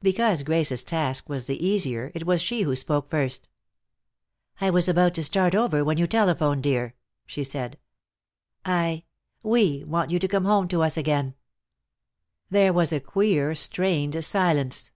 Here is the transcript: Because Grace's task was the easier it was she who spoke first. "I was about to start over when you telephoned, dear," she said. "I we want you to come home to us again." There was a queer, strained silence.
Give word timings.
Because 0.00 0.42
Grace's 0.42 0.82
task 0.82 1.28
was 1.28 1.46
the 1.46 1.62
easier 1.62 2.10
it 2.14 2.24
was 2.24 2.40
she 2.40 2.62
who 2.62 2.74
spoke 2.74 3.10
first. 3.10 3.46
"I 4.58 4.70
was 4.70 4.88
about 4.88 5.12
to 5.16 5.22
start 5.22 5.54
over 5.54 5.84
when 5.84 5.98
you 5.98 6.06
telephoned, 6.06 6.62
dear," 6.62 6.94
she 7.26 7.44
said. 7.44 7.78
"I 8.64 9.04
we 9.42 9.84
want 9.84 10.10
you 10.10 10.18
to 10.18 10.28
come 10.28 10.46
home 10.46 10.66
to 10.68 10.82
us 10.82 10.96
again." 10.96 11.34
There 12.48 12.72
was 12.72 12.90
a 12.90 13.00
queer, 13.00 13.54
strained 13.54 14.24
silence. 14.24 14.92